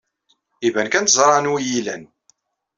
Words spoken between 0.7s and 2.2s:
kan teẓra anwa iyi-ilan.